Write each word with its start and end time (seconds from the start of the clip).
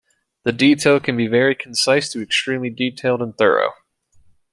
The 0.45 0.51
detail 0.51 0.99
can 0.99 1.15
be 1.15 1.27
very 1.27 1.53
concise 1.53 2.11
to 2.11 2.23
extremely 2.23 2.71
detailed 2.71 3.21
and 3.21 3.37
thorough. 3.37 3.73